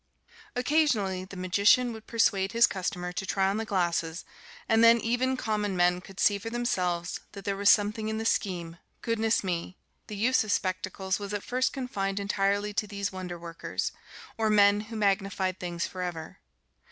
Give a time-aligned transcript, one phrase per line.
[0.55, 4.25] Occasionally, the magician would persuade his customer to try on the glasses,
[4.67, 8.25] and then even common men could see for themselves that there was something in the
[8.25, 9.77] scheme goodness me!
[10.07, 13.91] The use of spectacles was at first confined entirely to these wonder workers
[14.39, 16.39] or men who magnified things forever.